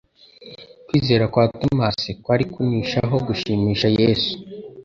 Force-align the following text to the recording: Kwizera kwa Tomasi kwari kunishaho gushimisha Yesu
Kwizera 0.87 1.25
kwa 1.33 1.43
Tomasi 1.61 2.11
kwari 2.23 2.45
kunishaho 2.53 3.15
gushimisha 3.27 3.87
Yesu 3.99 4.33